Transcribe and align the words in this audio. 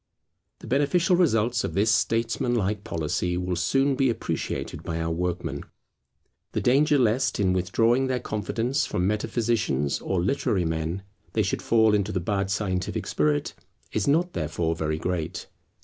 The 0.61 0.65
beneficial 0.67 1.15
results 1.15 1.63
of 1.63 1.75
this 1.75 1.91
statesman 1.91 2.55
like 2.55 2.83
policy 2.83 3.37
will 3.37 3.55
soon 3.55 3.95
be 3.95 4.09
appreciated 4.09 4.81
by 4.81 4.99
our 4.99 5.11
workmen. 5.11 5.63
The 6.53 6.59
danger 6.61 6.97
lest, 6.97 7.39
in 7.39 7.53
withdrawing 7.53 8.07
their 8.07 8.19
confidence 8.19 8.87
from 8.87 9.05
metaphysicians 9.05 9.99
or 9.99 10.19
literary 10.19 10.65
men, 10.65 11.03
they 11.33 11.43
should 11.43 11.61
fall 11.61 11.93
into 11.93 12.11
the 12.11 12.19
bad 12.19 12.49
scientific 12.49 13.05
spirit, 13.05 13.53
is 13.91 14.07
not 14.07 14.33
therefore 14.33 14.75
very 14.75 14.97
great. 14.97 15.45